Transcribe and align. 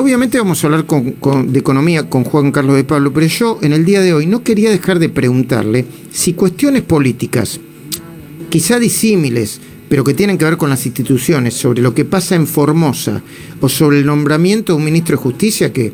obviamente 0.00 0.38
vamos 0.38 0.62
a 0.62 0.66
hablar 0.66 0.86
de 0.86 1.58
economía 1.58 2.08
con 2.08 2.24
Juan 2.24 2.52
Carlos 2.52 2.76
de 2.76 2.84
Pablo, 2.84 3.12
pero 3.12 3.26
yo 3.26 3.58
en 3.62 3.72
el 3.72 3.84
día 3.84 4.00
de 4.00 4.14
hoy 4.14 4.26
no 4.26 4.42
quería 4.42 4.70
dejar 4.70 4.98
de 4.98 5.08
preguntarle 5.08 5.84
si 6.10 6.32
cuestiones 6.32 6.82
políticas, 6.82 7.60
quizá 8.48 8.78
disímiles, 8.78 9.60
pero 9.88 10.02
que 10.02 10.14
tienen 10.14 10.38
que 10.38 10.44
ver 10.44 10.56
con 10.56 10.70
las 10.70 10.86
instituciones, 10.86 11.54
sobre 11.54 11.82
lo 11.82 11.94
que 11.94 12.04
pasa 12.04 12.34
en 12.34 12.46
Formosa 12.46 13.22
o 13.60 13.68
sobre 13.68 13.98
el 13.98 14.06
nombramiento 14.06 14.72
de 14.72 14.78
un 14.78 14.84
ministro 14.84 15.16
de 15.16 15.22
Justicia 15.22 15.72
que 15.72 15.92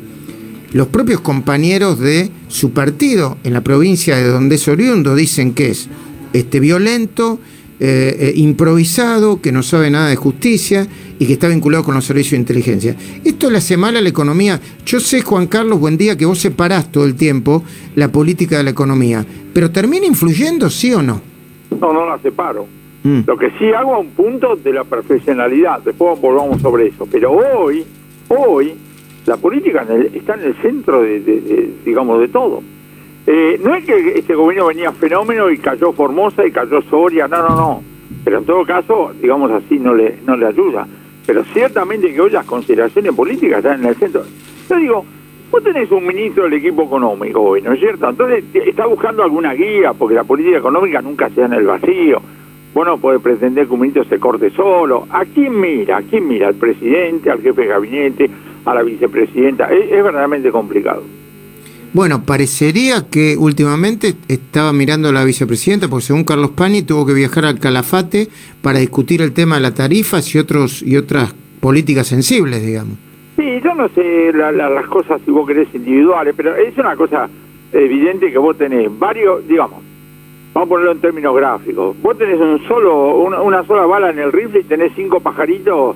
los 0.71 0.87
propios 0.87 1.21
compañeros 1.21 1.99
de 1.99 2.29
su 2.47 2.71
partido 2.71 3.37
en 3.43 3.53
la 3.53 3.61
provincia 3.61 4.15
de 4.15 4.27
donde 4.27 4.55
es 4.55 4.67
oriundo 4.67 5.15
dicen 5.15 5.53
que 5.53 5.71
es 5.71 5.87
este, 6.33 6.59
violento, 6.59 7.39
eh, 7.79 8.15
eh, 8.19 8.33
improvisado, 8.35 9.39
que 9.39 9.51
no 9.51 9.61
sabe 9.61 9.91
nada 9.91 10.09
de 10.09 10.15
justicia 10.15 10.87
y 11.19 11.27
que 11.27 11.33
está 11.33 11.47
vinculado 11.47 11.83
con 11.83 11.93
los 11.93 12.05
servicios 12.05 12.31
de 12.31 12.37
inteligencia. 12.37 12.95
Esto 13.23 13.51
le 13.51 13.59
hace 13.59 13.77
mal 13.77 13.95
a 13.95 14.01
la 14.01 14.09
economía. 14.09 14.59
Yo 14.85 14.99
sé, 14.99 15.21
Juan 15.21 15.45
Carlos, 15.45 15.79
buen 15.79 15.95
día, 15.95 16.17
que 16.17 16.25
vos 16.25 16.39
separás 16.39 16.91
todo 16.91 17.05
el 17.05 17.15
tiempo 17.15 17.63
la 17.95 18.11
política 18.11 18.57
de 18.57 18.63
la 18.63 18.71
economía, 18.71 19.23
pero 19.53 19.69
¿termina 19.69 20.07
influyendo, 20.07 20.69
sí 20.69 20.91
o 20.93 21.03
no? 21.03 21.21
No, 21.79 21.93
no 21.93 22.07
la 22.07 22.17
separo. 22.19 22.65
Mm. 23.03 23.21
Lo 23.27 23.37
que 23.37 23.51
sí 23.59 23.71
hago 23.71 23.93
a 23.93 23.99
un 23.99 24.09
punto 24.09 24.55
de 24.55 24.73
la 24.73 24.83
profesionalidad, 24.83 25.81
después 25.83 26.19
volvamos 26.19 26.61
sobre 26.61 26.87
eso. 26.87 27.07
Pero 27.11 27.31
hoy, 27.31 27.85
hoy, 28.27 28.73
la 29.27 29.37
política 29.37 29.85
está 30.13 30.33
en 30.33 30.41
el 30.41 30.55
centro 30.61 31.01
de, 31.01 31.73
digamos, 31.85 32.19
de 32.21 32.27
todo. 32.29 32.63
Eh, 33.29 33.59
no 33.61 33.75
es 33.75 33.83
que 33.83 34.17
este 34.17 34.35
gobierno 34.35 34.67
venía 34.67 34.93
fenómeno 34.93 35.51
y 35.51 35.57
cayó 35.57 35.91
Formosa 35.91 36.47
y 36.47 36.51
cayó 36.51 36.81
Soria, 36.83 37.27
no, 37.27 37.37
no, 37.49 37.55
no. 37.55 37.83
Pero 38.23 38.37
en 38.37 38.45
todo 38.45 38.65
caso, 38.65 39.11
digamos 39.21 39.51
así, 39.51 39.77
no 39.79 39.93
le, 39.93 40.19
no 40.25 40.37
le 40.37 40.45
ayuda. 40.45 40.87
Pero 41.25 41.43
ciertamente 41.43 42.13
que 42.13 42.21
hoy 42.21 42.31
las 42.31 42.45
consideraciones 42.45 43.13
políticas 43.13 43.57
están 43.57 43.81
en 43.81 43.87
el 43.87 43.95
centro. 43.95 44.23
Yo 44.69 44.77
digo, 44.77 45.05
vos 45.51 45.61
tenés 45.61 45.91
un 45.91 46.07
ministro 46.07 46.45
del 46.45 46.53
equipo 46.53 46.83
económico 46.83 47.41
hoy, 47.41 47.61
¿no 47.61 47.73
es 47.73 47.81
cierto? 47.81 48.09
Entonces 48.09 48.45
está 48.53 48.85
buscando 48.85 49.23
alguna 49.23 49.53
guía, 49.53 49.91
porque 49.91 50.15
la 50.15 50.23
política 50.23 50.59
económica 50.59 51.01
nunca 51.01 51.29
se 51.29 51.41
en 51.41 51.51
el 51.51 51.65
vacío. 51.65 52.21
Bueno, 52.73 52.97
puede 52.97 53.19
pretender 53.19 53.67
que 53.67 53.73
un 53.73 53.81
ministro 53.81 54.05
se 54.05 54.19
corte 54.19 54.51
solo. 54.51 55.05
¿A 55.09 55.25
quién 55.25 55.59
mira? 55.59 55.97
¿A 55.97 56.01
quién 56.01 56.29
mira? 56.29 56.47
¿Al 56.47 56.55
presidente, 56.55 57.29
al 57.29 57.41
jefe 57.41 57.63
de 57.63 57.67
gabinete, 57.67 58.29
a 58.63 58.73
la 58.73 58.83
vicepresidenta? 58.83 59.69
es 59.69 59.89
verdaderamente 59.89 60.49
complicado. 60.49 61.03
Bueno, 61.97 62.21
parecería 62.23 63.09
que 63.09 63.35
últimamente 63.39 64.13
estaba 64.27 64.71
mirando 64.71 65.09
a 65.09 65.11
la 65.11 65.23
vicepresidenta, 65.23 65.87
porque 65.87 66.05
según 66.05 66.25
Carlos 66.25 66.51
Pani 66.51 66.83
tuvo 66.83 67.07
que 67.07 67.13
viajar 67.15 67.45
al 67.45 67.57
Calafate 67.57 68.27
para 68.61 68.77
discutir 68.77 69.23
el 69.23 69.33
tema 69.33 69.55
de 69.55 69.61
las 69.61 69.73
tarifas 69.73 70.35
y 70.35 70.37
otros 70.37 70.83
y 70.83 70.95
otras 70.95 71.33
políticas 71.59 72.05
sensibles, 72.05 72.63
digamos. 72.63 72.99
Sí, 73.35 73.59
yo 73.63 73.73
no 73.73 73.89
sé 73.89 74.31
las 74.31 74.85
cosas 74.85 75.19
si 75.25 75.31
vos 75.31 75.47
querés 75.47 75.73
individuales, 75.73 76.35
pero 76.37 76.55
es 76.55 76.77
una 76.77 76.95
cosa 76.95 77.27
evidente 77.73 78.31
que 78.31 78.37
vos 78.37 78.55
tenés 78.55 78.87
varios, 78.99 79.47
digamos, 79.47 79.81
vamos 80.53 80.67
a 80.67 80.69
ponerlo 80.69 80.91
en 80.91 81.01
términos 81.01 81.35
gráficos, 81.35 81.99
vos 81.99 82.15
tenés 82.15 82.39
un 82.39 82.61
solo, 82.67 83.17
una, 83.17 83.63
sola 83.65 83.87
bala 83.87 84.11
en 84.11 84.19
el 84.19 84.31
rifle 84.31 84.59
y 84.59 84.65
tenés 84.65 84.91
cinco 84.95 85.19
pajaritos 85.19 85.95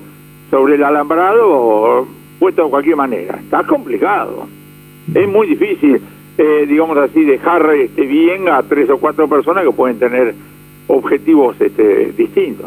sobre 0.50 0.74
el 0.74 0.82
alambrado 0.82 2.08
puesto 2.40 2.64
de 2.64 2.70
cualquier 2.70 2.96
manera. 2.96 3.38
Está 3.38 3.62
complicado 3.62 4.48
es 5.14 5.28
muy 5.28 5.46
difícil, 5.46 6.00
eh, 6.38 6.66
digamos 6.68 6.96
así, 6.98 7.24
dejar 7.24 7.74
este, 7.74 8.02
bien 8.02 8.48
a 8.48 8.62
tres 8.62 8.88
o 8.90 8.98
cuatro 8.98 9.28
personas 9.28 9.64
que 9.64 9.72
pueden 9.72 9.98
tener 9.98 10.34
objetivos 10.86 11.56
este, 11.60 12.12
distintos. 12.12 12.66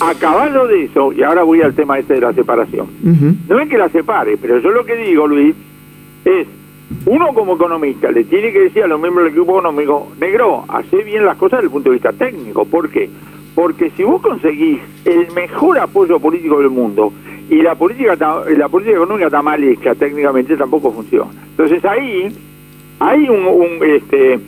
Acabado 0.00 0.66
de 0.66 0.84
eso, 0.84 1.12
y 1.12 1.22
ahora 1.22 1.42
voy 1.42 1.60
al 1.60 1.74
tema 1.74 1.98
este 1.98 2.14
de 2.14 2.20
la 2.22 2.32
separación, 2.32 2.86
no 3.48 3.58
es 3.58 3.68
que 3.68 3.76
la 3.76 3.90
separe, 3.90 4.38
pero 4.38 4.58
yo 4.60 4.70
lo 4.70 4.84
que 4.84 4.96
digo, 4.96 5.26
Luis, 5.26 5.54
es, 6.24 6.46
uno 7.06 7.28
como 7.34 7.54
economista 7.56 8.10
le 8.10 8.24
tiene 8.24 8.52
que 8.52 8.60
decir 8.60 8.82
a 8.82 8.86
los 8.86 9.00
miembros 9.00 9.24
del 9.24 9.34
equipo 9.34 9.52
económico, 9.52 10.12
negro, 10.18 10.64
hace 10.68 11.02
bien 11.04 11.24
las 11.24 11.36
cosas 11.36 11.58
desde 11.58 11.66
el 11.66 11.72
punto 11.72 11.90
de 11.90 11.96
vista 11.96 12.12
técnico. 12.12 12.64
¿Por 12.64 12.88
qué? 12.88 13.08
Porque 13.08 13.31
si 13.96 14.02
vos 14.02 14.20
conseguís 14.22 14.80
el 15.04 15.30
mejor 15.32 15.78
apoyo 15.78 16.18
político 16.18 16.58
del 16.58 16.70
mundo 16.70 17.12
y 17.50 17.56
la 17.56 17.74
política 17.74 18.16
la 18.16 18.68
política 18.68 18.96
económica 18.96 19.26
está 19.26 19.42
mal 19.42 19.62
hecha 19.62 19.94
técnicamente 19.94 20.56
tampoco 20.56 20.92
funciona 20.92 21.30
entonces 21.50 21.84
ahí 21.84 22.34
hay 22.98 23.28
un, 23.28 23.78
este 23.82 24.38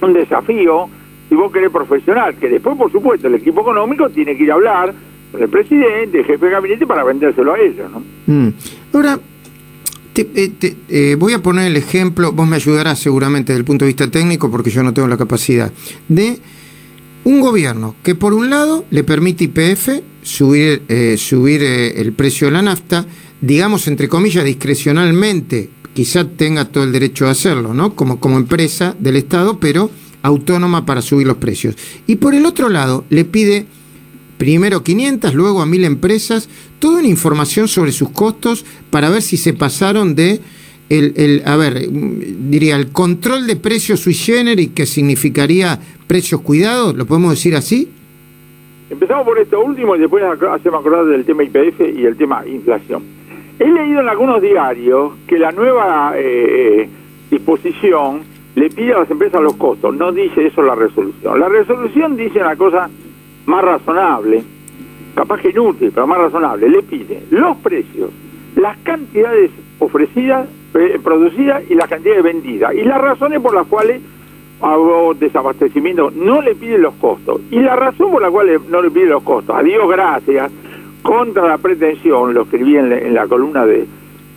un 0.00 0.12
desafío 0.12 0.88
si 1.28 1.34
vos 1.34 1.50
querés 1.50 1.70
profesional 1.70 2.34
que 2.36 2.48
después 2.48 2.76
por 2.76 2.92
supuesto 2.92 3.28
el 3.28 3.36
equipo 3.36 3.62
económico 3.62 4.10
tiene 4.10 4.36
que 4.36 4.44
ir 4.44 4.50
a 4.50 4.54
hablar 4.54 4.94
con 5.32 5.42
el 5.42 5.48
presidente 5.48 6.18
el 6.18 6.24
jefe 6.24 6.44
de 6.44 6.52
gabinete 6.52 6.86
para 6.86 7.02
vendérselo 7.02 7.54
a 7.54 7.58
ellos 7.58 7.90
¿no? 7.90 8.02
Mm. 8.26 8.52
ahora 8.92 9.18
eh, 10.16 10.52
eh, 10.88 11.16
voy 11.18 11.32
a 11.32 11.42
poner 11.42 11.66
el 11.66 11.76
ejemplo, 11.76 12.30
vos 12.30 12.46
me 12.46 12.54
ayudarás 12.54 13.00
seguramente 13.00 13.52
desde 13.52 13.58
el 13.58 13.64
punto 13.64 13.84
de 13.84 13.88
vista 13.88 14.08
técnico 14.08 14.48
porque 14.48 14.70
yo 14.70 14.84
no 14.84 14.94
tengo 14.94 15.08
la 15.08 15.16
capacidad, 15.16 15.72
de 16.06 16.38
un 17.24 17.40
gobierno 17.40 17.96
que 18.02 18.14
por 18.14 18.34
un 18.34 18.50
lado 18.50 18.84
le 18.90 19.02
permite 19.02 19.44
IPF 19.44 19.88
subir, 20.22 20.82
eh, 20.88 21.16
subir 21.18 21.62
eh, 21.62 22.00
el 22.00 22.12
precio 22.12 22.46
de 22.46 22.52
la 22.52 22.62
nafta, 22.62 23.06
digamos 23.40 23.88
entre 23.88 24.08
comillas 24.08 24.44
discrecionalmente, 24.44 25.70
quizá 25.94 26.24
tenga 26.28 26.66
todo 26.66 26.84
el 26.84 26.92
derecho 26.92 27.26
a 27.26 27.30
hacerlo, 27.30 27.74
¿no? 27.74 27.94
Como, 27.94 28.20
como 28.20 28.36
empresa 28.36 28.94
del 28.98 29.16
Estado, 29.16 29.58
pero 29.58 29.90
autónoma 30.22 30.86
para 30.86 31.02
subir 31.02 31.26
los 31.26 31.36
precios. 31.36 31.76
Y 32.06 32.16
por 32.16 32.34
el 32.34 32.46
otro 32.46 32.68
lado, 32.68 33.04
le 33.10 33.24
pide 33.24 33.66
primero 34.38 34.82
500, 34.82 35.34
luego 35.34 35.62
a 35.62 35.66
1000 35.66 35.84
empresas, 35.84 36.48
toda 36.78 36.98
una 36.98 37.08
información 37.08 37.68
sobre 37.68 37.92
sus 37.92 38.10
costos 38.10 38.64
para 38.90 39.10
ver 39.10 39.22
si 39.22 39.36
se 39.36 39.52
pasaron 39.52 40.14
de 40.14 40.40
el, 40.88 41.14
el, 41.16 41.42
a 41.46 41.56
ver, 41.56 41.88
diría, 41.90 42.76
el 42.76 42.92
control 42.92 43.46
de 43.46 43.56
precios 43.56 44.00
sui 44.00 44.14
generis, 44.14 44.70
que 44.70 44.86
significaría 44.86 45.78
precios 46.06 46.40
cuidados, 46.42 46.94
¿lo 46.94 47.06
podemos 47.06 47.30
decir 47.30 47.56
así? 47.56 47.90
Empezamos 48.90 49.24
por 49.24 49.38
esto 49.38 49.60
último 49.60 49.96
y 49.96 49.98
después 49.98 50.22
hacemos 50.22 50.80
acordar 50.80 51.06
del 51.06 51.24
tema 51.24 51.42
IPF 51.42 51.80
y 51.96 52.04
el 52.04 52.16
tema 52.16 52.46
inflación. 52.46 53.02
He 53.58 53.68
leído 53.68 54.00
en 54.00 54.08
algunos 54.08 54.42
diarios 54.42 55.12
que 55.26 55.38
la 55.38 55.52
nueva 55.52 56.12
eh, 56.16 56.82
eh, 56.82 56.88
disposición 57.30 58.22
le 58.54 58.68
pide 58.70 58.92
a 58.94 59.00
las 59.00 59.10
empresas 59.10 59.40
los 59.40 59.56
costos, 59.56 59.94
no 59.94 60.12
dice 60.12 60.46
eso 60.46 60.62
la 60.62 60.74
resolución. 60.74 61.40
La 61.40 61.48
resolución 61.48 62.16
dice 62.16 62.40
una 62.40 62.56
cosa 62.56 62.90
más 63.46 63.64
razonable, 63.64 64.42
capaz 65.14 65.40
que 65.40 65.50
inútil, 65.50 65.90
pero 65.94 66.06
más 66.06 66.18
razonable, 66.18 66.68
le 66.68 66.82
pide 66.82 67.22
los 67.30 67.56
precios, 67.58 68.10
las 68.56 68.76
cantidades 68.78 69.50
ofrecidas 69.78 70.46
producida 71.02 71.62
y 71.68 71.74
la 71.74 71.86
cantidad 71.86 72.16
de 72.16 72.22
vendida. 72.22 72.74
Y 72.74 72.82
las 72.82 73.00
razones 73.00 73.40
por 73.40 73.54
las 73.54 73.66
cuales 73.66 74.00
hago 74.60 75.14
desabastecimiento 75.14 76.10
no 76.10 76.40
le 76.42 76.54
pide 76.54 76.78
los 76.78 76.94
costos. 76.94 77.40
Y 77.50 77.60
la 77.60 77.76
razón 77.76 78.10
por 78.10 78.22
la 78.22 78.30
cual 78.30 78.60
no 78.68 78.82
le 78.82 78.90
pide 78.90 79.06
los 79.06 79.22
costos, 79.22 79.56
a 79.56 79.62
Dios 79.62 79.88
gracias, 79.88 80.50
contra 81.02 81.46
la 81.46 81.58
pretensión, 81.58 82.32
lo 82.34 82.42
escribí 82.42 82.76
en, 82.76 83.14
la 83.14 83.26
columna 83.26 83.66
de, 83.66 83.86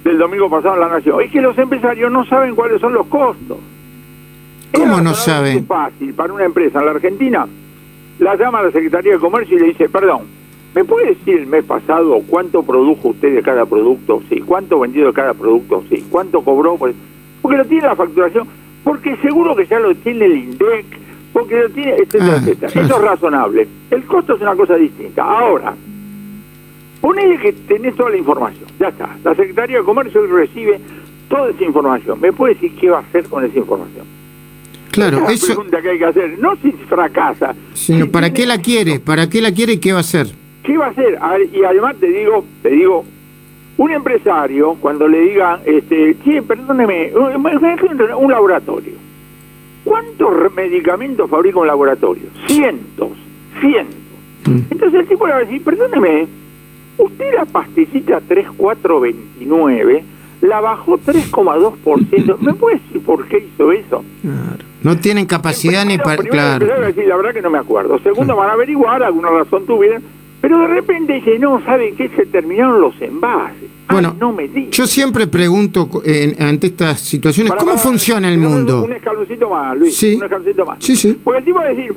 del 0.04 0.18
domingo 0.18 0.50
pasado 0.50 0.76
en 0.76 0.82
La 0.82 0.90
Nación, 0.90 1.22
es 1.22 1.32
que 1.32 1.42
los 1.42 1.58
empresarios 1.58 2.12
no 2.12 2.26
saben 2.26 2.56
cuáles 2.56 2.82
son 2.82 2.94
los 2.94 3.08
costos. 3.08 3.58
¿Cómo 4.74 5.00
no 5.02 5.14
saben? 5.14 5.60
Es 5.60 5.66
fácil 5.66 6.14
para 6.14 6.34
una 6.34 6.44
empresa 6.44 6.80
en 6.80 6.86
la 6.86 6.92
Argentina, 6.92 7.48
la 8.20 8.36
llama 8.36 8.60
a 8.60 8.64
la 8.64 8.72
Secretaría 8.72 9.14
de 9.14 9.20
Comercio 9.20 9.58
y 9.58 9.62
le 9.62 9.68
dice, 9.68 9.88
perdón, 9.88 10.24
¿Me 10.78 10.86
puede 10.86 11.16
decir 11.16 11.40
el 11.40 11.48
mes 11.48 11.66
pasado 11.66 12.22
cuánto 12.28 12.62
produjo 12.62 13.08
usted 13.08 13.34
de 13.34 13.42
cada 13.42 13.66
producto? 13.66 14.22
Sí. 14.30 14.42
¿Cuánto 14.42 14.80
vendió 14.80 15.08
de 15.08 15.14
cada 15.14 15.34
producto? 15.34 15.84
Sí. 15.90 16.06
¿Cuánto 16.08 16.42
cobró? 16.42 16.78
Porque 16.78 17.58
lo 17.58 17.66
tiene 17.66 17.88
la 17.88 17.96
facturación, 17.96 18.48
porque 18.84 19.18
seguro 19.24 19.56
que 19.56 19.66
ya 19.66 19.80
lo 19.80 19.96
tiene 19.96 20.26
el 20.26 20.38
INDEC, 20.38 20.86
porque 21.34 21.62
lo 21.62 21.70
tiene, 21.72 21.94
etcétera, 21.94 22.34
ah, 22.34 22.38
etcétera. 22.38 22.68
Eso 22.68 22.96
es 22.96 23.02
razonable. 23.02 23.68
El 23.90 24.04
costo 24.04 24.36
es 24.36 24.42
una 24.42 24.56
cosa 24.56 24.76
distinta. 24.76 25.24
Ahora, 25.24 25.74
ponele 27.02 27.40
que 27.40 27.54
tenés 27.54 27.96
toda 27.96 28.12
la 28.12 28.18
información. 28.18 28.66
Ya 28.80 28.90
está. 28.90 29.18
La 29.24 29.34
Secretaría 29.34 29.80
de 29.80 29.84
Comercio 29.84 30.28
recibe 30.28 30.80
toda 31.28 31.50
esa 31.50 31.64
información. 31.64 32.22
¿Me 32.22 32.32
puede 32.32 32.54
decir 32.54 32.76
qué 32.76 32.92
va 32.92 32.98
a 32.98 33.02
hacer 33.02 33.24
con 33.24 33.44
esa 33.44 33.58
información? 33.58 34.06
Claro, 34.92 35.24
esa 35.24 35.34
es 35.34 35.42
la 35.42 35.56
pregunta 35.56 35.82
que 35.82 35.90
hay 35.90 35.98
que 35.98 36.06
hacer. 36.06 36.38
No 36.38 36.56
si 36.62 36.72
fracasa. 36.72 37.56
Sino, 37.74 38.12
¿para 38.12 38.32
qué 38.32 38.46
la 38.46 38.60
quiere? 38.60 39.00
¿Para 39.00 39.28
qué 39.28 39.42
la 39.42 39.52
quiere 39.52 39.74
y 39.74 39.78
qué 39.80 39.92
va 39.92 39.98
a 39.98 40.02
hacer? 40.02 40.28
¿Qué 40.68 40.78
va 40.78 40.88
a 40.88 40.90
hacer? 40.90 41.18
y 41.54 41.64
además 41.64 41.96
te 41.98 42.08
digo, 42.08 42.44
te 42.62 42.70
digo, 42.72 43.06
un 43.78 43.90
empresario 43.90 44.76
cuando 44.82 45.08
le 45.08 45.22
digan, 45.22 45.62
este, 45.64 46.18
sí, 46.26 46.42
perdóneme, 46.42 47.14
un 47.16 48.30
laboratorio. 48.30 48.96
¿Cuántos 49.86 50.54
medicamentos 50.54 51.30
fabrica 51.30 51.60
un 51.60 51.68
laboratorio? 51.68 52.26
Cientos, 52.48 53.12
cientos. 53.62 53.96
Mm. 54.46 54.60
Entonces 54.70 55.00
el 55.00 55.08
tipo 55.08 55.26
le 55.26 55.32
va 55.32 55.38
a 55.38 55.46
decir, 55.46 55.64
perdóneme, 55.64 56.28
usted 56.98 57.34
la 57.34 57.46
pastillita 57.46 58.20
3429 58.28 60.04
la 60.42 60.60
bajó 60.60 60.98
3,2%. 60.98 62.40
¿Me 62.40 62.54
puede 62.56 62.80
decir 62.80 63.02
por 63.04 63.26
qué 63.30 63.48
hizo 63.54 63.72
eso? 63.72 64.04
No 64.84 64.98
tienen 64.98 65.28
capacidad 65.28 65.86
ni 65.86 65.98
para... 65.98 66.18
Claro. 66.24 66.82
Decir, 66.82 67.08
la 67.08 67.16
verdad 67.16 67.32
que 67.34 67.42
no 67.42 67.50
me 67.50 67.58
acuerdo. 67.58 67.98
Segundo, 68.00 68.36
van 68.36 68.50
a 68.50 68.54
averiguar, 68.54 69.02
alguna 69.02 69.30
razón 69.30 69.66
tuvieron 69.66 70.17
pero 70.48 70.62
de 70.62 70.68
repente 70.68 71.12
dice, 71.12 71.38
no, 71.40 71.62
¿saben 71.66 71.94
qué? 71.98 72.08
Se 72.08 72.26
terminaron 72.26 72.80
los 72.80 73.02
envases. 73.02 73.70
Bueno, 73.90 74.16
yo 74.72 74.88
siempre 74.88 75.28
pregunto 75.28 75.90
ante 76.40 76.68
estas 76.68 77.02
situaciones, 77.02 77.52
¿cómo 77.60 77.78
funciona 77.78 78.30
el 78.30 78.38
mundo? 78.38 78.86
Un 78.86 78.94
escaloncito 78.94 79.50
más, 79.50 79.78
Luis. 79.78 79.98
Sí. 79.98 80.16
Un 80.16 80.24
escaloncito 80.24 80.66
más. 80.66 80.78
Sí, 80.80 80.96
sí. 80.96 81.20
Porque 81.22 81.40
el 81.40 81.44
tipo 81.44 81.58
va 81.60 81.66
a 81.66 81.70
decir, 81.70 81.94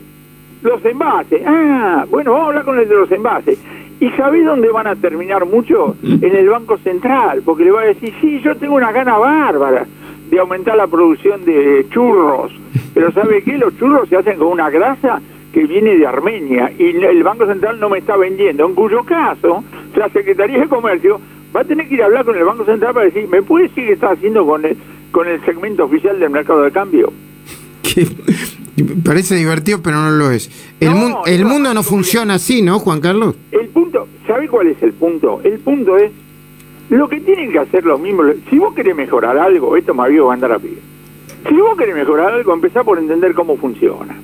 los 0.62 0.84
envases. 0.84 1.42
Ah, 1.46 2.04
bueno, 2.10 2.32
vamos 2.32 2.46
a 2.46 2.48
hablar 2.48 2.64
con 2.64 2.78
el 2.80 2.88
de 2.88 2.94
los 2.96 3.12
envases. 3.12 3.56
¿Y 4.00 4.10
sabés 4.10 4.44
dónde 4.44 4.68
van 4.72 4.88
a 4.88 4.96
terminar 4.96 5.46
mucho? 5.46 5.94
En 6.02 6.34
el 6.34 6.48
Banco 6.48 6.76
Central, 6.78 7.42
porque 7.44 7.62
le 7.62 7.70
va 7.70 7.82
a 7.82 7.86
decir, 7.86 8.12
sí, 8.20 8.40
yo 8.40 8.56
tengo 8.56 8.74
una 8.74 8.90
gana 8.90 9.16
bárbara 9.16 9.86
de 10.28 10.38
aumentar 10.40 10.76
la 10.76 10.88
producción 10.88 11.44
de 11.44 11.86
churros, 11.90 12.50
pero 12.94 13.12
¿sabe 13.12 13.44
qué? 13.44 13.58
Los 13.58 13.76
churros 13.78 14.08
se 14.08 14.16
hacen 14.16 14.38
con 14.38 14.48
una 14.48 14.70
grasa 14.70 15.20
que 15.52 15.64
viene 15.64 15.96
de 15.96 16.06
Armenia 16.06 16.72
y 16.78 16.84
el 16.84 17.22
Banco 17.22 17.46
Central 17.46 17.80
no 17.80 17.88
me 17.88 17.98
está 17.98 18.16
vendiendo, 18.16 18.66
en 18.66 18.74
cuyo 18.74 19.04
caso 19.04 19.64
la 19.96 20.08
Secretaría 20.10 20.60
de 20.60 20.68
Comercio 20.68 21.20
va 21.54 21.60
a 21.62 21.64
tener 21.64 21.88
que 21.88 21.94
ir 21.94 22.02
a 22.02 22.06
hablar 22.06 22.24
con 22.24 22.36
el 22.36 22.44
Banco 22.44 22.64
Central 22.64 22.94
para 22.94 23.06
decir, 23.06 23.28
¿me 23.28 23.42
puede 23.42 23.68
decir 23.68 23.86
qué 23.86 23.92
está 23.92 24.10
haciendo 24.10 24.46
con 24.46 24.64
el, 24.64 24.76
con 25.10 25.26
el 25.26 25.44
segmento 25.44 25.84
oficial 25.84 26.18
del 26.18 26.30
mercado 26.30 26.62
de 26.62 26.70
cambio? 26.70 27.12
Parece 29.04 29.34
divertido, 29.34 29.80
pero 29.82 29.96
no 29.96 30.10
lo 30.10 30.30
es. 30.30 30.50
El, 30.80 30.92
el 31.26 31.44
mundo 31.44 31.74
no 31.74 31.82
funciona 31.82 32.34
así, 32.34 32.62
¿no, 32.62 32.78
Juan 32.78 33.00
Carlos? 33.00 33.34
El 33.50 33.68
punto, 33.68 34.08
¿sabe 34.26 34.48
cuál 34.48 34.68
es 34.68 34.82
el 34.82 34.92
punto? 34.92 35.40
El 35.44 35.58
punto 35.58 35.98
es 35.98 36.12
lo 36.88 37.08
que 37.08 37.20
tienen 37.20 37.52
que 37.52 37.58
hacer 37.58 37.84
los 37.84 38.00
mismos. 38.00 38.26
Si 38.48 38.58
vos 38.58 38.74
querés 38.74 38.96
mejorar 38.96 39.36
algo, 39.36 39.76
esto 39.76 39.92
me 39.92 40.04
había 40.04 40.22
a 40.22 40.32
andar 40.32 40.52
a 40.52 40.58
pie. 40.58 40.78
Si 41.48 41.54
vos 41.54 41.76
querés 41.76 41.94
mejorar 41.94 42.32
algo, 42.32 42.54
empezá 42.54 42.84
por 42.84 42.98
entender 42.98 43.34
cómo 43.34 43.56
funciona. 43.56 44.16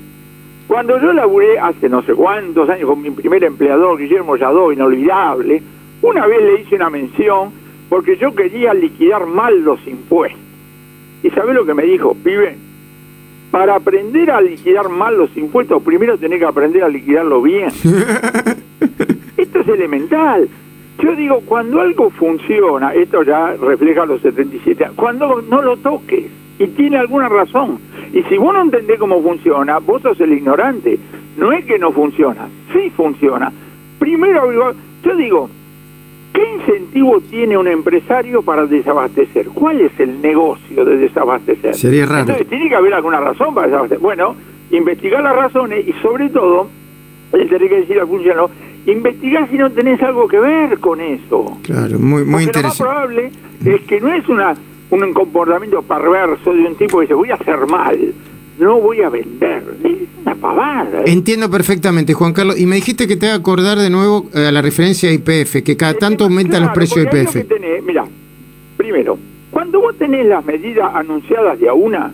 Cuando 0.68 1.00
yo 1.00 1.12
laburé 1.12 1.58
hace 1.58 1.88
no 1.88 2.02
sé 2.02 2.14
cuántos 2.14 2.68
años 2.68 2.88
con 2.88 3.00
mi 3.00 3.10
primer 3.10 3.44
empleador, 3.44 3.98
Guillermo 3.98 4.36
Yadó, 4.36 4.72
inolvidable, 4.72 5.62
una 6.02 6.26
vez 6.26 6.42
le 6.42 6.60
hice 6.60 6.74
una 6.74 6.90
mención 6.90 7.50
porque 7.88 8.16
yo 8.16 8.34
quería 8.34 8.74
liquidar 8.74 9.26
mal 9.26 9.60
los 9.60 9.84
impuestos. 9.86 10.40
¿Y 11.22 11.30
sabés 11.30 11.54
lo 11.54 11.64
que 11.64 11.74
me 11.74 11.84
dijo? 11.84 12.14
Pibe, 12.14 12.56
para 13.50 13.76
aprender 13.76 14.30
a 14.30 14.40
liquidar 14.40 14.88
mal 14.88 15.16
los 15.16 15.36
impuestos, 15.36 15.82
primero 15.82 16.18
tenés 16.18 16.40
que 16.40 16.44
aprender 16.44 16.82
a 16.82 16.88
liquidarlo 16.88 17.42
bien. 17.42 17.68
Esto 19.36 19.60
es 19.60 19.68
elemental. 19.68 20.48
Yo 20.98 21.14
digo, 21.14 21.42
cuando 21.44 21.80
algo 21.80 22.10
funciona, 22.10 22.94
esto 22.94 23.22
ya 23.22 23.54
refleja 23.54 24.06
los 24.06 24.22
77 24.22 24.82
años, 24.82 24.96
cuando 24.96 25.42
no 25.42 25.60
lo 25.60 25.76
toques 25.76 26.24
y 26.58 26.66
tiene 26.68 26.96
alguna 26.96 27.28
razón. 27.28 27.78
Y 28.12 28.22
si 28.24 28.36
vos 28.38 28.54
no 28.54 28.62
entendés 28.62 28.98
cómo 28.98 29.22
funciona, 29.22 29.78
vos 29.78 30.02
sos 30.02 30.20
el 30.20 30.32
ignorante. 30.32 30.98
No 31.36 31.52
es 31.52 31.64
que 31.64 31.78
no 31.78 31.92
funciona, 31.92 32.48
sí 32.72 32.90
funciona. 32.90 33.52
Primero, 33.98 34.50
yo 35.02 35.16
digo, 35.16 35.50
¿qué 36.32 36.54
incentivo 36.54 37.20
tiene 37.20 37.58
un 37.58 37.68
empresario 37.68 38.42
para 38.42 38.66
desabastecer? 38.66 39.48
¿Cuál 39.48 39.80
es 39.82 39.98
el 40.00 40.20
negocio 40.20 40.84
de 40.84 40.96
desabastecer? 40.96 41.74
Sería 41.74 42.06
raro. 42.06 42.20
Entonces, 42.20 42.46
tiene 42.48 42.68
que 42.68 42.74
haber 42.74 42.94
alguna 42.94 43.20
razón 43.20 43.54
para 43.54 43.66
desabastecer. 43.66 44.02
Bueno, 44.02 44.34
investigar 44.70 45.22
las 45.22 45.36
razones 45.36 45.86
y 45.86 45.92
sobre 46.02 46.30
todo, 46.30 46.68
tiene 47.30 47.68
que 47.68 47.80
decir 47.80 48.00
al 48.00 48.06
funcionario, 48.06 48.50
investigar 48.86 49.48
si 49.50 49.58
no 49.58 49.70
tenés 49.70 50.02
algo 50.02 50.28
que 50.28 50.40
ver 50.40 50.78
con 50.78 51.00
eso. 51.00 51.58
Claro, 51.62 51.98
muy, 51.98 52.24
muy 52.24 52.44
interesante. 52.44 52.82
Lo 52.82 52.88
más 52.88 52.96
probable 52.96 53.32
es 53.64 53.80
que 53.82 54.00
no 54.00 54.12
es 54.12 54.28
una 54.28 54.54
un 55.02 55.12
comportamiento 55.12 55.82
perverso 55.82 56.52
de 56.52 56.64
un 56.64 56.74
tipo 56.76 56.98
que 56.98 57.02
dice 57.02 57.14
voy 57.14 57.30
a 57.30 57.34
hacer 57.34 57.66
mal, 57.66 58.14
no 58.58 58.80
voy 58.80 59.02
a 59.02 59.08
vender. 59.08 59.62
Es 59.84 59.92
una 60.22 60.34
pavada. 60.34 61.00
¿eh? 61.00 61.04
Entiendo 61.06 61.50
perfectamente, 61.50 62.14
Juan 62.14 62.32
Carlos. 62.32 62.58
Y 62.58 62.66
me 62.66 62.76
dijiste 62.76 63.06
que 63.06 63.16
te 63.16 63.26
va 63.26 63.34
a 63.34 63.36
acordar 63.36 63.78
de 63.78 63.90
nuevo 63.90 64.26
eh, 64.34 64.46
a 64.46 64.52
la 64.52 64.62
referencia 64.62 65.10
a 65.10 65.12
IPF, 65.12 65.62
que 65.62 65.76
cada 65.76 65.94
tanto 65.94 66.24
aumentan 66.24 66.62
los 66.62 66.72
precios 66.72 67.06
de 67.10 67.22
IPF. 67.22 67.36
Mira, 67.84 68.06
primero, 68.76 69.18
cuando 69.50 69.80
vos 69.80 69.96
tenés 69.96 70.26
las 70.26 70.44
medidas 70.44 70.94
anunciadas 70.94 71.58
de 71.58 71.68
a 71.68 71.74
una, 71.74 72.12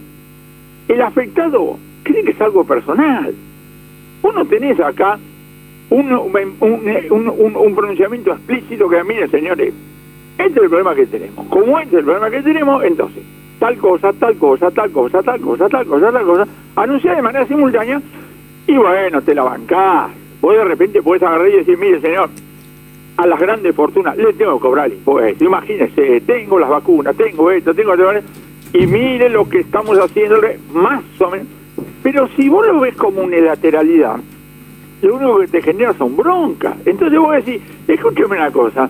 el 0.88 1.02
afectado 1.02 1.78
cree 2.02 2.24
que 2.24 2.32
es 2.32 2.40
algo 2.40 2.64
personal. 2.64 3.34
Vos 4.22 4.34
no 4.34 4.44
tenés 4.44 4.78
acá 4.80 5.18
un, 5.90 6.12
un, 6.12 7.56
un 7.56 7.74
pronunciamiento 7.74 8.32
explícito 8.32 8.88
que, 8.88 9.02
mire, 9.04 9.28
señores, 9.28 9.72
este 10.38 10.58
es 10.58 10.62
el 10.64 10.68
problema 10.68 10.94
que 10.94 11.06
tenemos. 11.06 11.46
Como 11.48 11.78
este 11.78 11.96
es 11.96 11.98
el 12.00 12.04
problema 12.04 12.30
que 12.30 12.42
tenemos, 12.42 12.84
entonces, 12.84 13.22
tal 13.58 13.76
cosa, 13.78 14.12
tal 14.12 14.36
cosa, 14.36 14.70
tal 14.70 14.90
cosa, 14.90 15.22
tal 15.22 15.40
cosa, 15.40 15.68
tal 15.68 15.86
cosa, 15.86 16.12
tal 16.12 16.24
cosa, 16.24 16.46
anunciar 16.76 17.16
de 17.16 17.22
manera 17.22 17.46
simultánea 17.46 18.00
y 18.66 18.76
bueno, 18.76 19.22
te 19.22 19.34
la 19.34 19.42
bancás. 19.42 20.10
Vos 20.40 20.56
de 20.56 20.64
repente 20.64 21.02
puedes 21.02 21.22
agarrar 21.22 21.48
y 21.48 21.56
decir, 21.58 21.78
mire 21.78 22.00
señor, 22.00 22.30
a 23.16 23.26
las 23.26 23.38
grandes 23.38 23.74
fortunas 23.74 24.16
le 24.16 24.32
tengo 24.32 24.56
que 24.56 24.62
cobrar 24.62 24.86
el 24.86 24.94
impuesto. 24.94 25.44
Imagínese, 25.44 26.20
tengo 26.22 26.58
las 26.58 26.70
vacunas, 26.70 27.14
tengo 27.16 27.50
esto, 27.50 27.74
tengo 27.74 27.92
esto, 27.94 28.28
y 28.72 28.86
mire 28.86 29.28
lo 29.28 29.48
que 29.48 29.60
estamos 29.60 29.98
haciéndole, 29.98 30.58
más 30.72 31.02
o 31.20 31.30
menos. 31.30 31.46
Pero 32.02 32.28
si 32.36 32.48
vos 32.48 32.66
lo 32.66 32.80
ves 32.80 32.96
como 32.96 33.22
unilateralidad, 33.22 34.16
lo 35.02 35.16
único 35.16 35.38
que 35.38 35.48
te 35.48 35.62
genera 35.62 35.92
son 35.94 36.16
broncas. 36.16 36.76
Entonces 36.84 37.18
vos 37.18 37.34
decís, 37.44 37.62
escúcheme 37.86 38.36
una 38.36 38.50
cosa, 38.50 38.88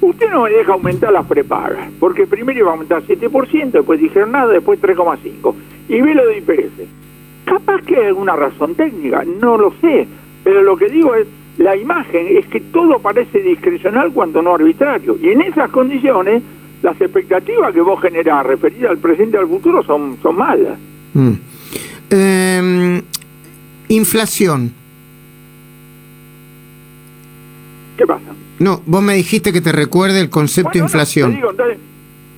Usted 0.00 0.30
no 0.30 0.44
me 0.44 0.50
deja 0.50 0.72
aumentar 0.72 1.12
las 1.12 1.26
prepagas, 1.26 1.88
porque 1.98 2.26
primero 2.26 2.58
iba 2.58 2.68
a 2.68 2.72
aumentar 2.72 3.02
7%, 3.02 3.70
después 3.70 4.00
dijeron 4.00 4.32
nada, 4.32 4.52
después 4.52 4.80
3,5%. 4.80 5.54
Y 5.88 6.00
ve 6.00 6.14
lo 6.14 6.26
de 6.26 6.38
IPS. 6.38 6.88
Capaz 7.44 7.82
que 7.82 7.96
hay 7.96 8.06
alguna 8.06 8.36
razón 8.36 8.74
técnica, 8.74 9.24
no 9.24 9.56
lo 9.56 9.72
sé, 9.80 10.06
pero 10.44 10.62
lo 10.62 10.76
que 10.76 10.88
digo 10.88 11.14
es, 11.14 11.26
la 11.56 11.74
imagen 11.74 12.26
es 12.30 12.46
que 12.46 12.60
todo 12.60 13.00
parece 13.00 13.40
discrecional 13.40 14.12
cuando 14.12 14.40
no 14.40 14.54
arbitrario. 14.54 15.16
Y 15.20 15.30
en 15.30 15.42
esas 15.42 15.70
condiciones, 15.70 16.42
las 16.82 17.00
expectativas 17.00 17.74
que 17.74 17.80
vos 17.80 18.00
generás 18.00 18.46
referidas 18.46 18.92
al 18.92 18.98
presente 18.98 19.36
y 19.36 19.40
al 19.40 19.48
futuro 19.48 19.82
son, 19.82 20.18
son 20.22 20.36
malas. 20.36 20.78
Mm. 21.14 21.32
Em, 22.10 23.02
inflación. 23.88 24.72
¿Qué 27.96 28.06
pasa? 28.06 28.32
No, 28.58 28.82
vos 28.86 29.02
me 29.02 29.14
dijiste 29.14 29.52
que 29.52 29.60
te 29.60 29.72
recuerde 29.72 30.20
el 30.20 30.30
concepto 30.30 30.72
de 30.72 30.80
inflación. 30.80 31.34
digo, 31.34 31.50
entonces, 31.50 31.78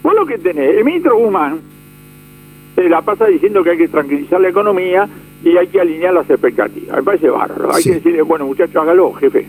vos 0.03 0.15
lo 0.15 0.27
que 0.27 0.39
tenés, 0.39 0.77
el 0.77 0.85
ministro 0.85 1.17
Guzmán 1.17 1.61
se 2.75 2.89
la 2.89 3.03
pasa 3.03 3.27
diciendo 3.27 3.63
que 3.65 3.71
hay 3.71 3.79
que 3.79 3.89
tranquilizar 3.89 4.41
la 4.41 4.49
economía 4.49 5.09
y 5.43 5.57
hay 5.57 5.69
que 5.69 5.81
alinear 5.81 6.15
las 6.15 6.29
expectativas. 6.29 6.97
Me 6.97 7.03
parece 7.03 7.31
bárbaro. 7.31 7.75
Hay 7.75 7.83
que 7.83 7.95
decirle, 7.95 8.23
bueno, 8.23 8.47
muchachos, 8.47 8.77
hágalo, 8.77 9.13
jefe. 9.15 9.47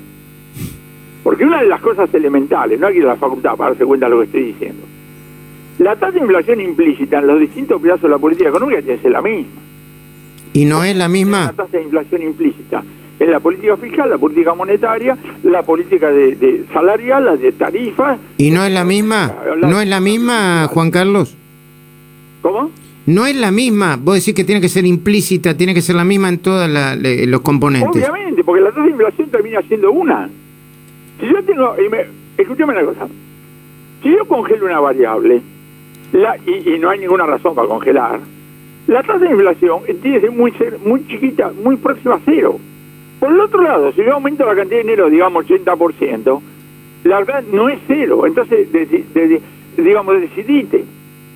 Porque 1.24 1.44
una 1.44 1.62
de 1.62 1.68
las 1.68 1.82
cosas 1.82 2.14
elementales, 2.14 2.80
no 2.80 2.88
hay 2.88 2.94
que 2.94 3.00
ir 3.00 3.06
a 3.06 3.10
la 3.10 3.16
facultad 3.16 3.56
para 3.56 3.72
darse 3.72 3.86
cuenta 3.86 4.08
de 4.08 4.10
lo 4.12 4.20
que 4.20 4.26
estoy 4.26 4.44
diciendo. 4.44 4.84
La 5.80 5.96
tasa 5.96 6.14
de 6.14 6.20
inflación 6.20 6.62
implícita 6.62 7.20
en 7.20 7.28
los 7.28 7.40
distintos 7.40 7.82
pedazos 7.82 8.04
de 8.04 8.10
la 8.10 8.18
política 8.18 8.50
económica 8.50 8.82
tiene 8.82 8.98
que 8.98 9.04
ser 9.04 9.12
la 9.12 9.22
misma. 9.22 9.62
¿Y 10.54 10.66
no 10.66 10.84
es 10.84 10.96
la 10.96 11.08
misma? 11.08 11.46
La 11.46 11.54
tasa 11.54 11.78
de 11.78 11.84
inflación 11.84 12.22
implícita 12.24 12.84
en 13.22 13.30
la 13.30 13.40
política 13.40 13.78
fiscal, 13.78 14.10
la 14.10 14.18
política 14.18 14.56
monetaria, 14.56 15.16
la 15.44 15.62
política 15.62 16.10
de, 16.10 16.64
salarial, 16.74 17.24
la 17.24 17.38
de 17.38 17.52
tarifas. 17.52 18.20
¿Y 18.38 18.50
no 18.50 18.66
es 18.66 18.74
la 18.74 18.84
misma? 18.84 19.32
¿No 19.62 19.80
es 19.80 19.88
la 19.88 20.00
misma, 20.00 20.68
Juan 20.68 20.90
Carlos? 20.90 21.38
¿Cómo? 22.42 22.72
No 23.06 23.28
es 23.28 23.36
la 23.36 23.52
misma, 23.52 24.00
vos 24.02 24.16
decís 24.16 24.34
que 24.34 24.44
tiene 24.44 24.60
que 24.60 24.70
ser 24.70 24.88
implícita, 24.88 25.56
tiene 25.56 25.76
que 25.76 25.84
ser 25.84 25.96
la 25.96 26.04
misma 26.04 26.30
en 26.30 26.40
todos 26.40 26.68
los 26.68 27.42
componentes. 27.42 28.10
Obviamente, 28.10 28.44
porque 28.44 28.62
la 28.62 28.70
tasa 28.70 28.84
de 28.84 28.90
inflación 28.90 29.30
termina 29.30 29.62
siendo 29.68 29.92
una. 29.92 30.28
Si 31.20 31.28
yo 31.28 31.44
tengo, 31.44 31.76
escúchame 32.38 32.74
una 32.74 32.86
cosa, 32.86 33.08
si 34.02 34.10
yo 34.10 34.26
congelo 34.26 34.66
una 34.66 34.80
variable, 34.80 35.42
la, 36.14 36.38
y, 36.38 36.80
no 36.80 36.90
hay 36.90 37.00
ninguna 37.00 37.28
razón 37.28 37.54
para 37.54 37.68
congelar, 37.68 38.20
la 38.88 39.04
tasa 39.04 39.20
de 39.20 39.32
inflación 39.32 39.82
tiene 40.02 40.20
que 40.20 40.22
ser 40.22 40.32
muy, 40.32 40.54
muy 40.84 41.08
chiquita, 41.08 41.52
muy 41.64 41.76
próxima 41.76 42.16
a 42.16 42.20
cero. 42.26 42.60
Por 43.22 43.32
el 43.32 43.40
otro 43.40 43.62
lado, 43.62 43.92
si 43.92 44.04
yo 44.04 44.16
aumento 44.16 44.48
la 44.48 44.56
cantidad 44.56 44.80
de 44.80 44.84
dinero, 44.84 45.08
digamos, 45.08 45.46
80%, 45.46 46.42
la 47.04 47.20
verdad 47.20 47.44
no 47.54 47.70
es 47.70 47.78
cero. 47.86 48.26
Entonces, 48.26 48.68
digamos, 49.78 50.20
decidite. 50.20 50.84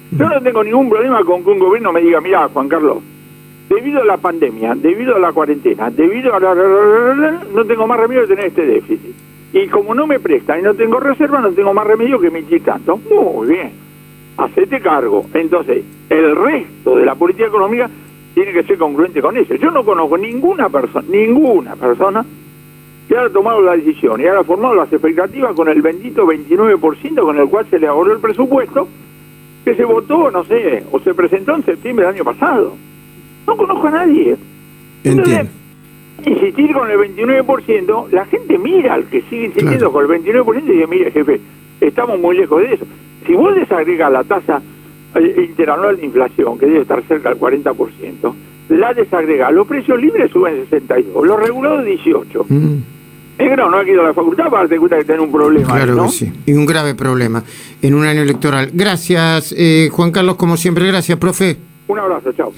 Yo 0.09 0.27
no 0.27 0.41
tengo 0.41 0.63
ningún 0.63 0.89
problema 0.89 1.23
con 1.23 1.43
que 1.43 1.51
un 1.51 1.59
gobierno 1.59 1.93
me 1.93 2.01
diga, 2.01 2.21
mira, 2.21 2.49
Juan 2.51 2.67
Carlos, 2.69 3.03
debido 3.69 4.01
a 4.01 4.05
la 4.05 4.17
pandemia, 4.17 4.73
debido 4.73 5.15
a 5.15 5.19
la 5.19 5.31
cuarentena, 5.31 5.91
debido 5.91 6.33
a 6.33 6.39
la... 6.39 7.43
no 7.53 7.65
tengo 7.65 7.85
más 7.85 7.99
remedio 7.99 8.21
que 8.21 8.29
tener 8.29 8.45
este 8.45 8.65
déficit. 8.65 9.15
Y 9.53 9.67
como 9.67 9.93
no 9.93 10.07
me 10.07 10.19
prestan 10.19 10.61
y 10.61 10.63
no 10.63 10.73
tengo 10.73 10.99
reserva, 10.99 11.39
no 11.39 11.51
tengo 11.51 11.71
más 11.71 11.85
remedio 11.85 12.19
que 12.19 12.29
emitir 12.29 12.63
tanto. 12.63 12.97
Muy 12.97 13.47
bien, 13.47 13.73
hacete 14.37 14.81
cargo. 14.81 15.27
Entonces, 15.35 15.83
el 16.09 16.35
resto 16.35 16.95
de 16.95 17.05
la 17.05 17.13
política 17.13 17.45
económica 17.45 17.91
tiene 18.35 18.51
que 18.51 18.63
ser 18.63 18.77
congruente 18.77 19.21
con 19.21 19.35
eso. 19.37 19.55
Yo 19.55 19.71
no 19.71 19.83
conozco 19.83 20.17
ninguna 20.17 20.69
persona, 20.69 21.07
ninguna 21.09 21.75
persona 21.75 22.23
que 23.07 23.17
haya 23.17 23.29
tomado 23.29 23.61
la 23.61 23.77
decisión 23.77 24.19
y 24.19 24.25
haya 24.25 24.43
formado 24.43 24.75
las 24.75 24.91
expectativas 24.91 25.55
con 25.55 25.69
el 25.69 25.81
bendito 25.81 26.27
29% 26.27 27.21
con 27.21 27.39
el 27.39 27.47
cual 27.47 27.65
se 27.69 27.79
le 27.79 27.87
ahorró 27.87 28.11
el 28.11 28.19
presupuesto 28.19 28.89
que 29.63 29.73
se 29.73 29.85
votó, 29.85 30.29
no 30.29 30.43
sé, 30.43 30.83
o 30.91 30.99
se 30.99 31.13
presentó 31.13 31.55
en 31.55 31.63
septiembre 31.63 32.05
del 32.05 32.15
año 32.15 32.25
pasado. 32.25 32.75
No 33.47 33.55
conozco 33.55 33.87
a 33.87 33.91
nadie. 33.91 34.35
Entonces, 35.05 35.47
insistir 36.25 36.73
con 36.73 36.91
el 36.91 36.97
29%, 36.97 38.09
la 38.11 38.25
gente 38.25 38.57
mira 38.57 38.95
al 38.95 39.05
que 39.05 39.21
sigue 39.23 39.45
insistiendo 39.45 39.91
con 39.93 40.03
el 40.03 40.21
29% 40.23 40.63
y 40.65 40.71
dice, 40.71 40.87
mire 40.87 41.11
jefe, 41.11 41.39
estamos 41.79 42.19
muy 42.19 42.35
lejos 42.35 42.61
de 42.61 42.73
eso. 42.73 42.85
Si 43.25 43.33
vos 43.33 43.55
desagregas 43.55 44.11
la 44.11 44.23
tasa 44.25 44.61
interanual 45.21 45.97
de 45.97 46.05
inflación, 46.05 46.57
que 46.57 46.65
debe 46.65 46.81
estar 46.81 47.01
cerca 47.03 47.29
del 47.29 47.39
40%, 47.39 48.33
la 48.69 48.93
desagregas, 48.93 49.53
los 49.53 49.67
precios 49.67 49.99
libres 49.99 50.31
suben 50.31 50.65
62, 50.69 51.25
los 51.25 51.39
regulados 51.39 51.85
18. 51.85 52.45
Mm. 52.49 52.75
Negro, 53.37 53.69
no 53.69 53.77
ha 53.77 53.83
ido 53.83 54.01
a 54.01 54.05
la 54.05 54.13
facultad 54.13 54.45
para 54.45 54.59
darte 54.59 54.77
cuenta 54.77 54.97
que 54.97 55.03
tiene 55.03 55.21
un 55.21 55.31
problema. 55.31 55.73
Claro 55.73 56.03
que 56.03 56.09
sí, 56.09 56.31
y 56.45 56.53
un 56.53 56.65
grave 56.65 56.95
problema 56.95 57.43
en 57.81 57.93
un 57.93 58.05
año 58.05 58.21
electoral. 58.21 58.69
Gracias, 58.73 59.53
eh, 59.57 59.89
Juan 59.91 60.11
Carlos, 60.11 60.35
como 60.35 60.55
siempre, 60.55 60.87
gracias, 60.87 61.17
profe. 61.17 61.57
Un 61.87 61.99
abrazo, 61.99 62.31
chao. 62.33 62.53